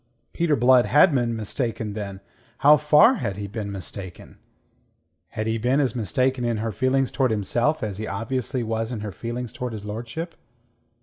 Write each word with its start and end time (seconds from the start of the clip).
Peter 0.33 0.55
Blood 0.55 0.87
had 0.87 1.13
been 1.13 1.35
mistaken, 1.35 1.93
then. 1.93 2.21
How 2.65 2.75
far 2.75 3.17
had 3.21 3.37
he 3.37 3.45
been 3.45 3.71
mistaken? 3.71 4.39
Had 5.27 5.45
he 5.45 5.59
been 5.59 5.79
as 5.79 5.93
mistaken 5.95 6.43
in 6.43 6.57
her 6.57 6.71
feelings 6.71 7.11
towards 7.11 7.31
himself 7.33 7.83
as 7.83 7.99
he 7.99 8.07
obviously 8.07 8.63
was 8.63 8.91
in 8.91 9.01
her 9.01 9.11
feelings 9.11 9.51
towards 9.53 9.73
his 9.73 9.85
lordship? 9.85 10.33